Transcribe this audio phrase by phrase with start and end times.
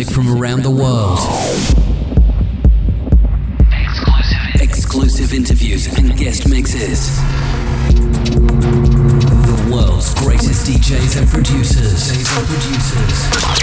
[0.00, 1.18] music from around the world.
[4.54, 7.16] Exclusive, Exclusive interviews and guest mixes.
[9.50, 12.12] The world's greatest DJs and producers.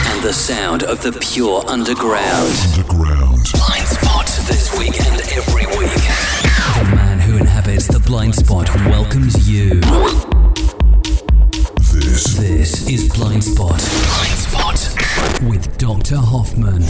[0.09, 2.54] And the sound of the pure underground.
[2.77, 3.47] Underground.
[3.54, 6.04] Blind Spot this week and every week.
[6.77, 9.82] The man who inhabits the blind spot welcomes you.
[11.91, 12.38] This.
[12.38, 13.69] This is Blind Spot.
[13.69, 14.46] Blind Spot
[15.43, 16.17] with Dr.
[16.17, 16.81] Hoffman.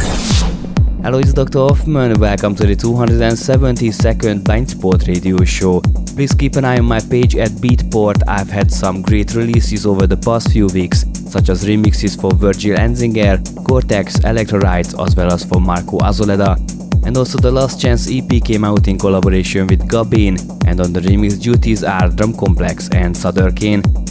[1.03, 1.59] Hello, it's Dr.
[1.59, 2.19] Hoffman.
[2.19, 5.81] Welcome to the 272nd Blind Spot radio show.
[6.15, 8.21] Please keep an eye on my page at Beatport.
[8.27, 12.77] I've had some great releases over the past few weeks, such as remixes for Virgil
[12.77, 16.76] Enzinger, Cortex, Electrorites, as well as for Marco Azoleda.
[17.07, 20.99] And also the Last Chance EP came out in collaboration with Gabin, and on the
[20.99, 23.49] remix duties are Drum Complex and Sutter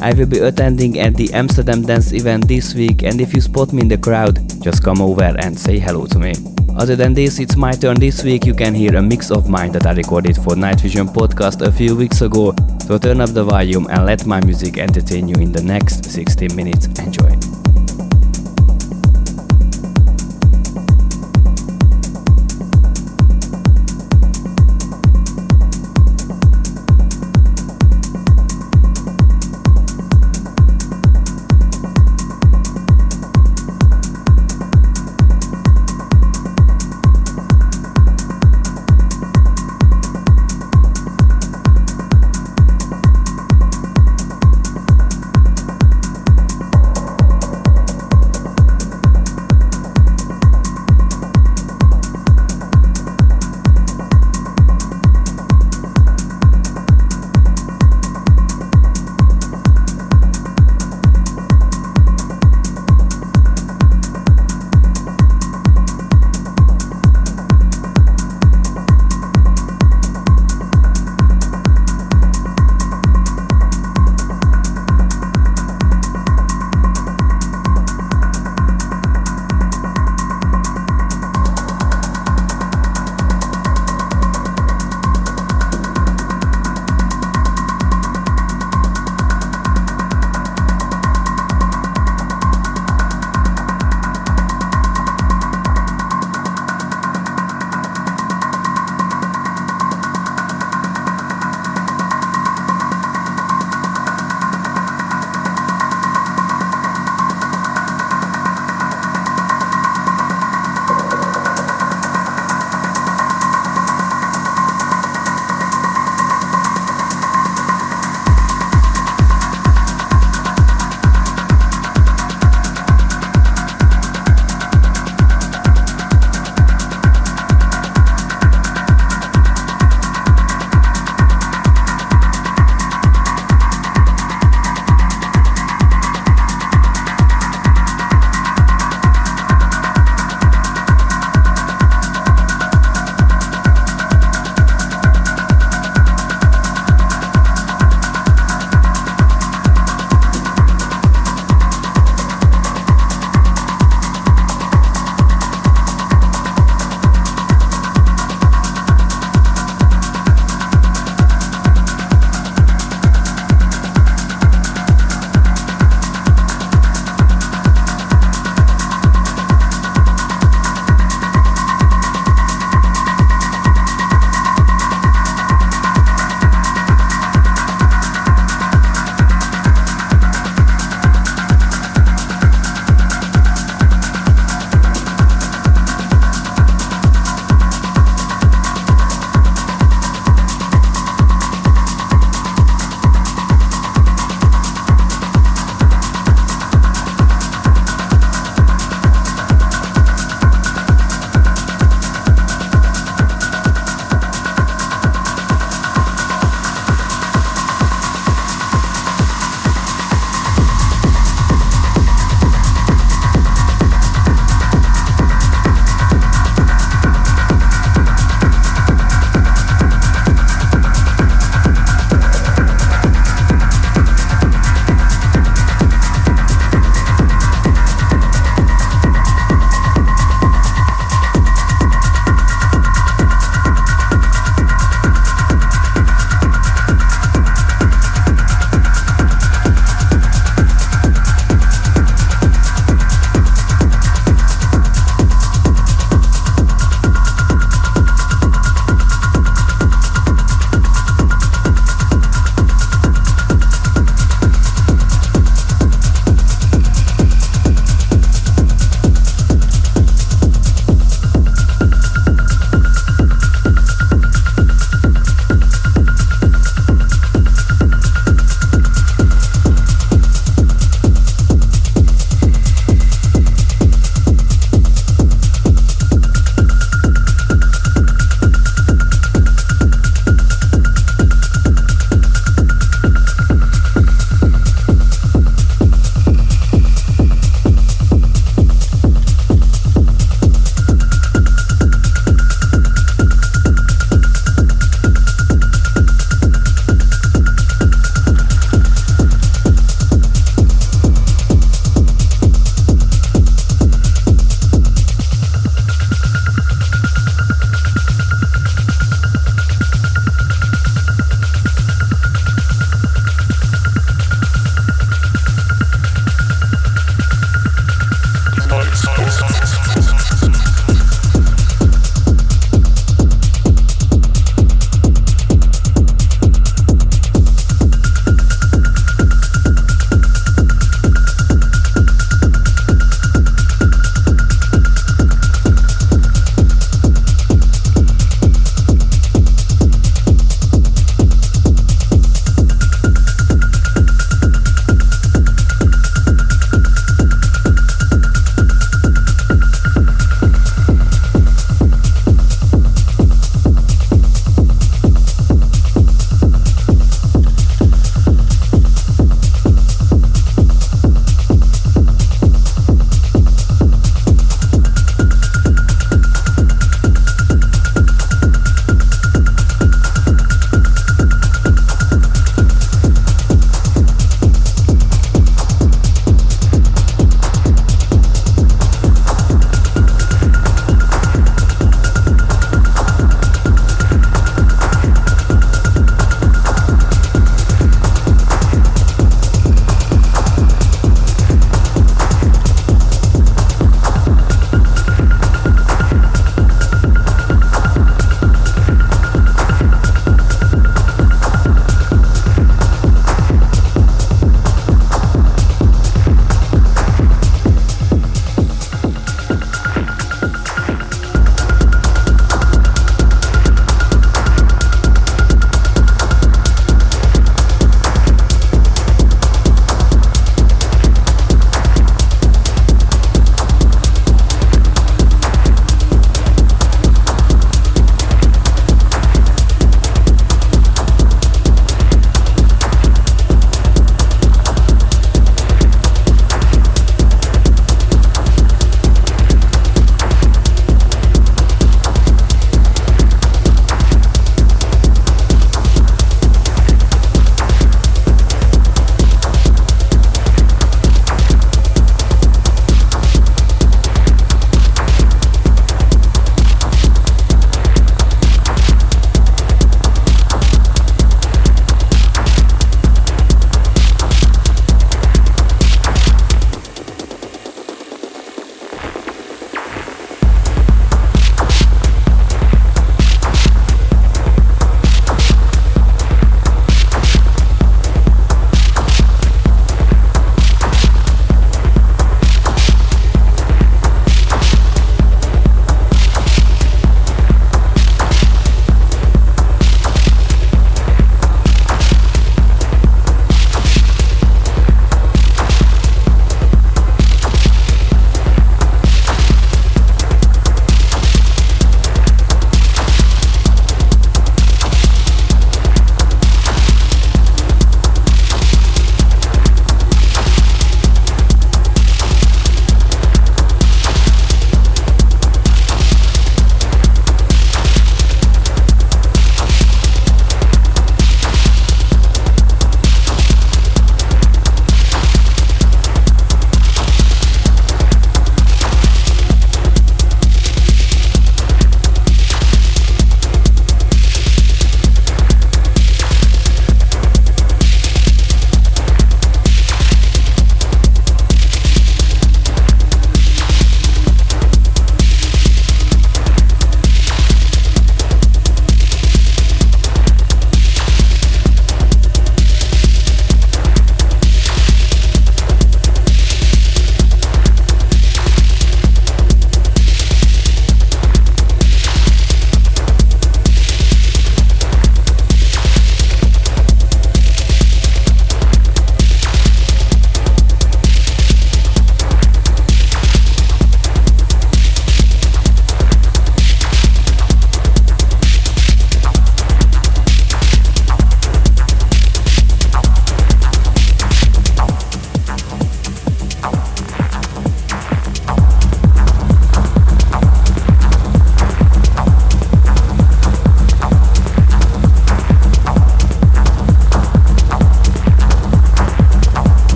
[0.00, 3.74] I will be attending at the Amsterdam Dance event this week, and if you spot
[3.74, 6.32] me in the crowd, just come over and say hello to me.
[6.76, 8.46] Other than this, it's my turn this week.
[8.46, 11.70] You can hear a mix of mine that I recorded for Night Vision podcast a
[11.70, 12.54] few weeks ago.
[12.86, 16.54] So turn up the volume and let my music entertain you in the next 60
[16.54, 16.86] minutes.
[17.00, 17.57] Enjoy.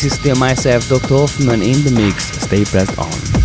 [0.00, 1.08] This is the myself, Dr.
[1.08, 2.30] Hoffman in the mix.
[2.40, 3.37] Stay pressed on.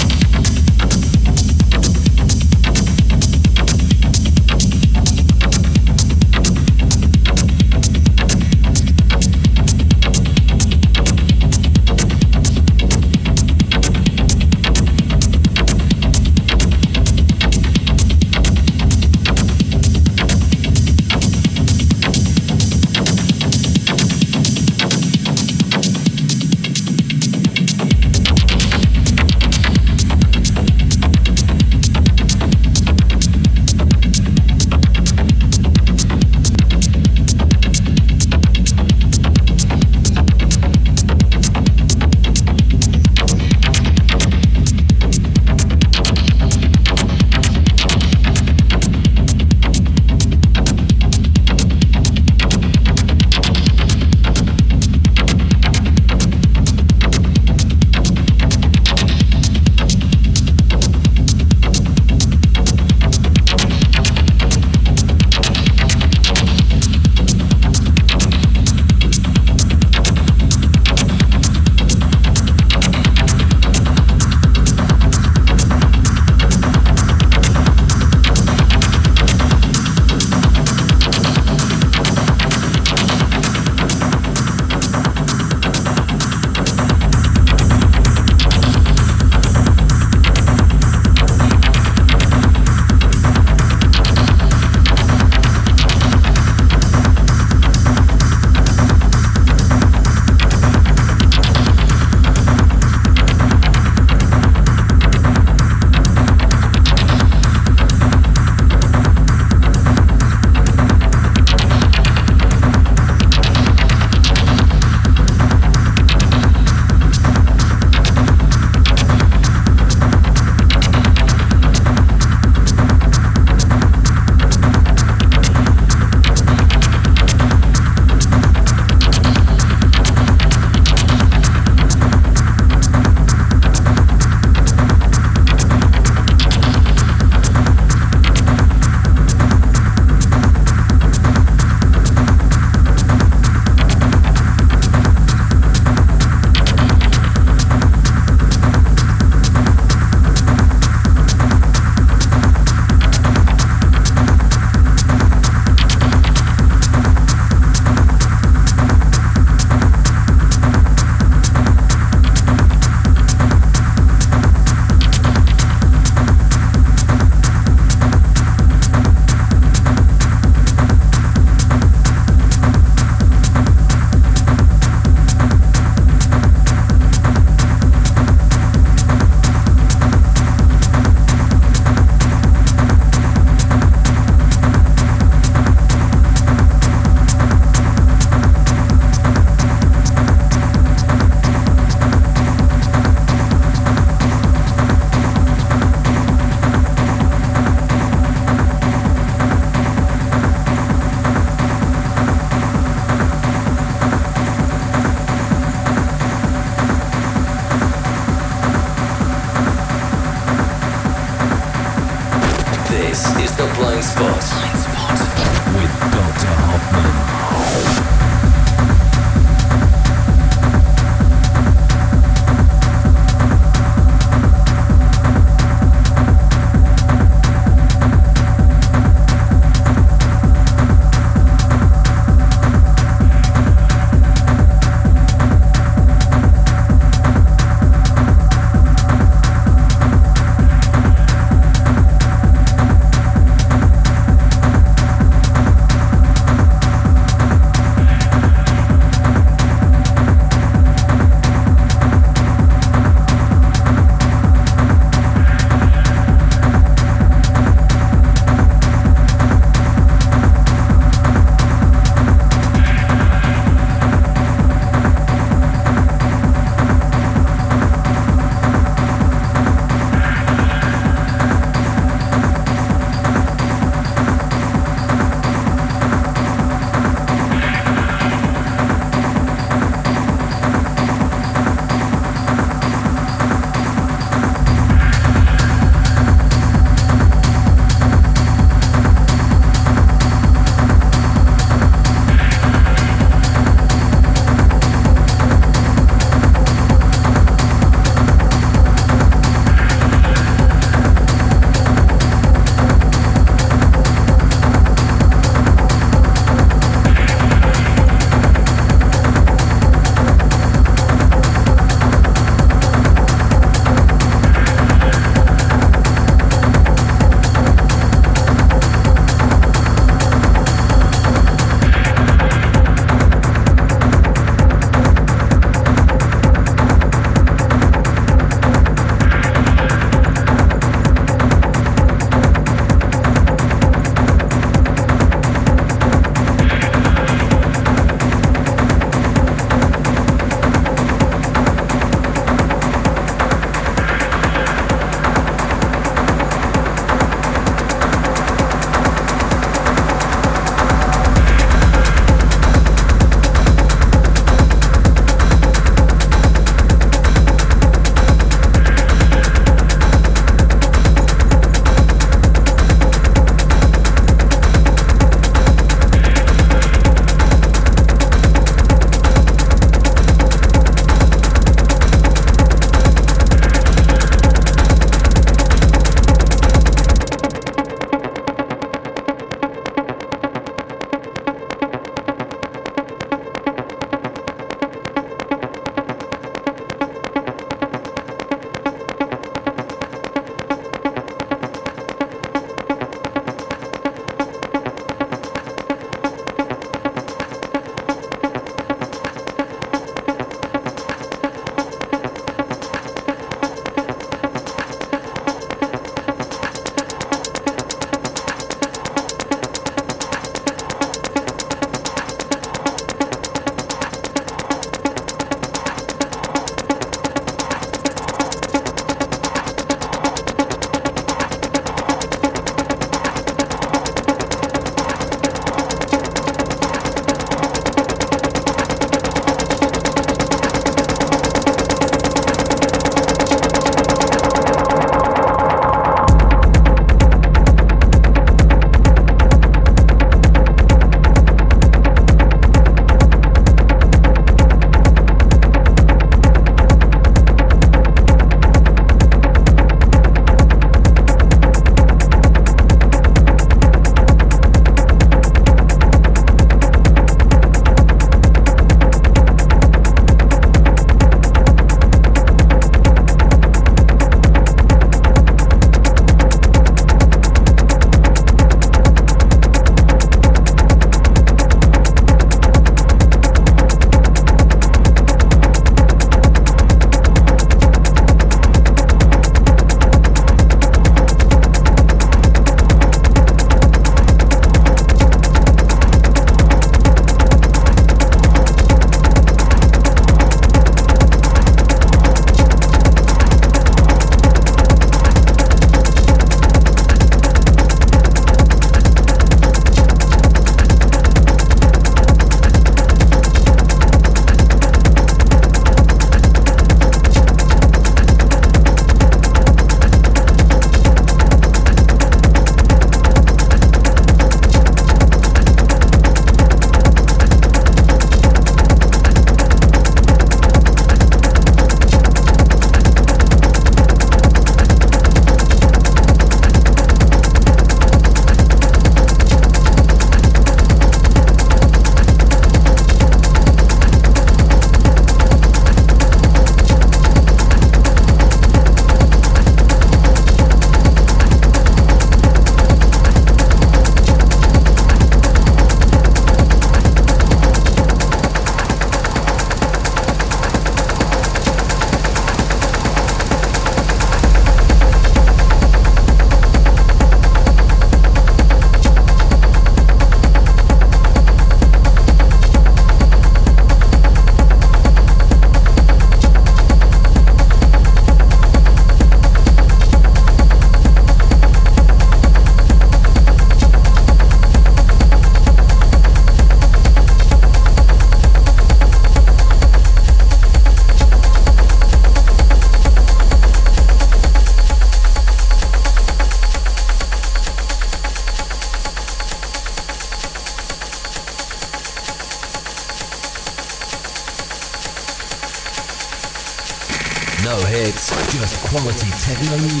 [599.53, 600.00] 哎。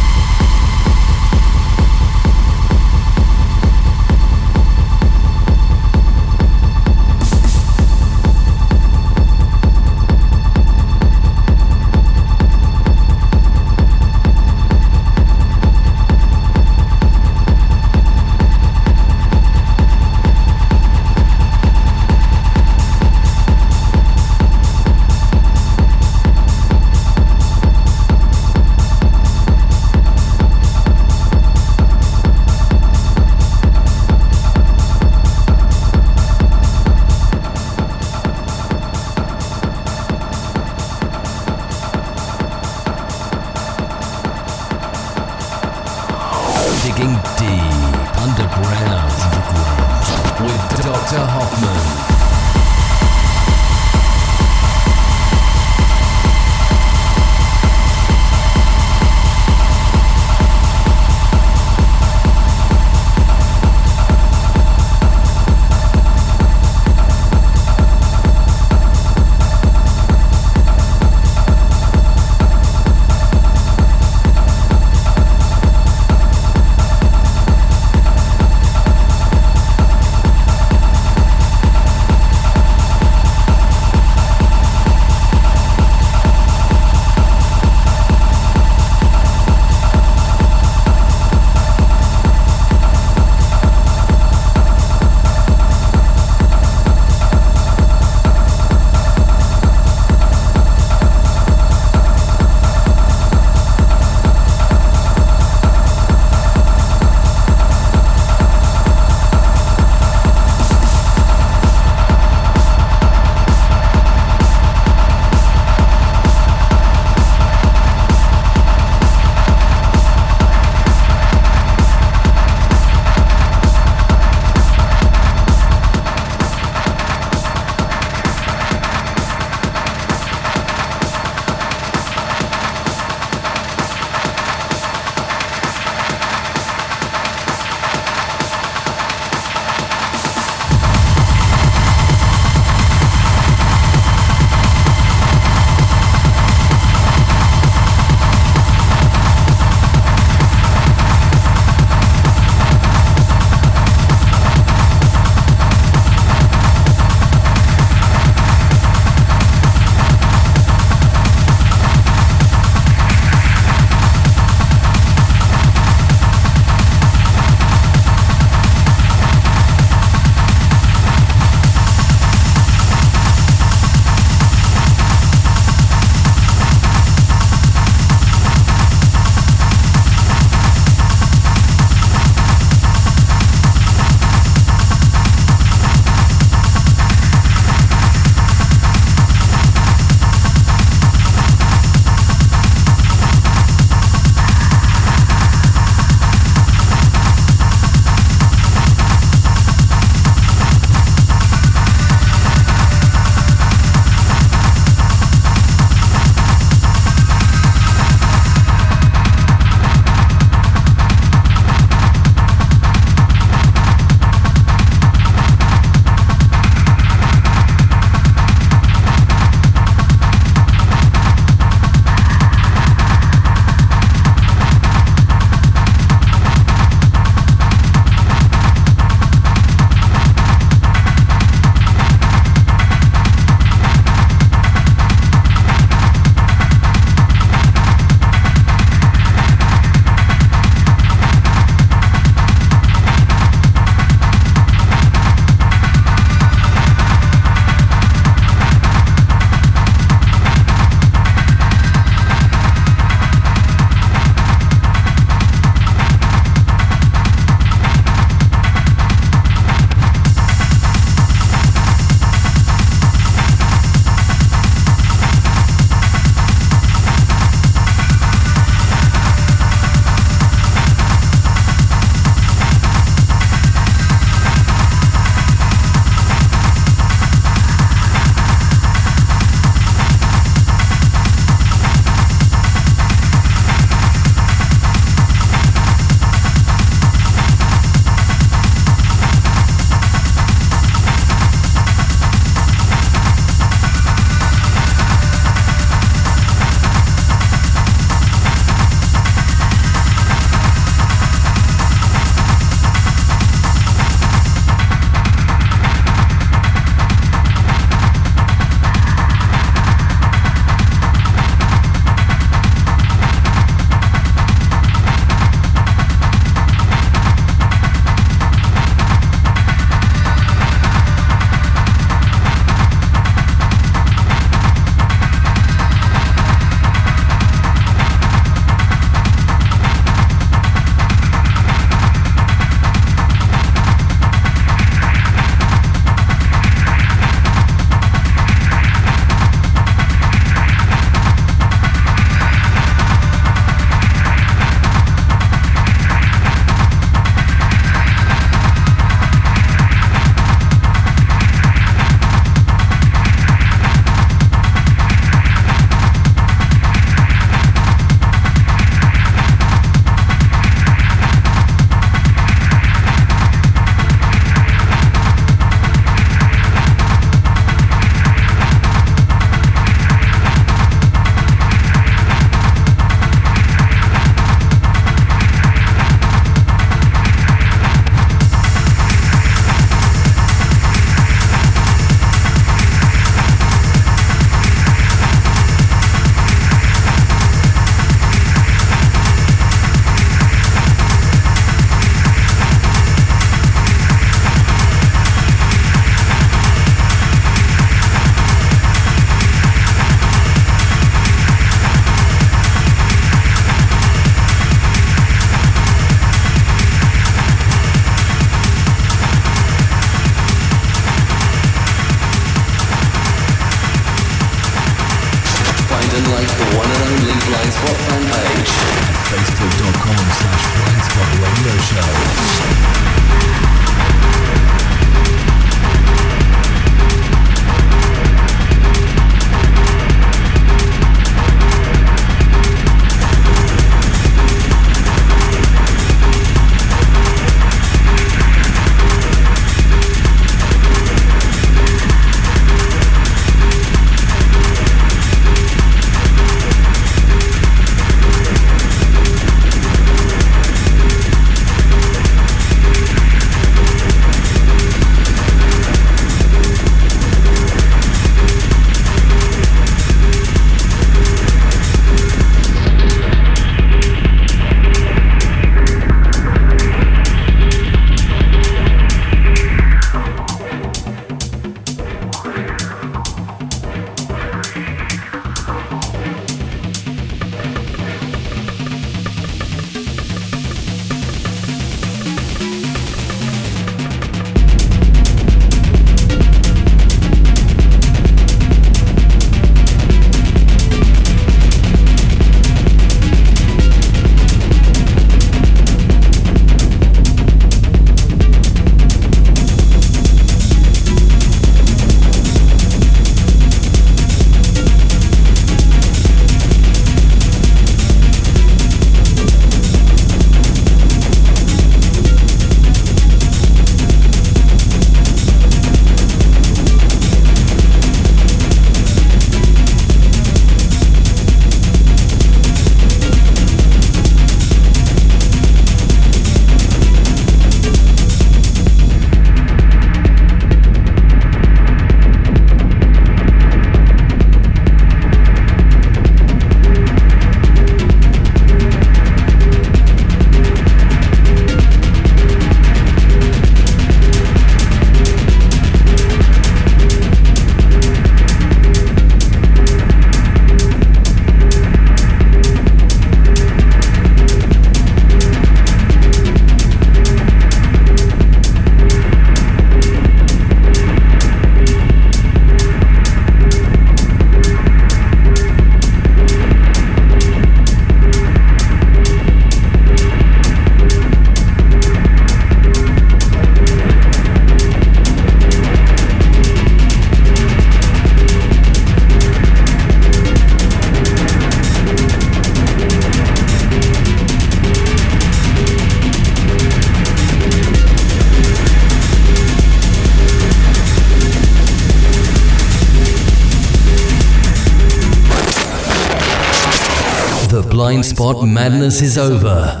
[598.64, 600.00] Madness is over.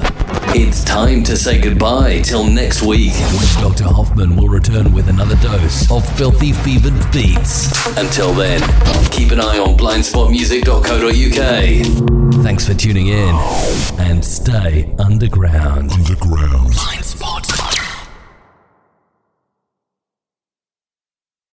[0.58, 3.84] It's time to say goodbye till next week when Dr.
[3.84, 7.68] Hoffman will return with another dose of filthy fevered beats.
[7.98, 8.60] Until then,
[9.10, 12.42] keep an eye on blindspotmusic.co.uk.
[12.42, 13.34] Thanks for tuning in
[13.98, 15.90] and stay underground.
[15.90, 15.90] Underground.
[15.90, 16.05] Blind Spot.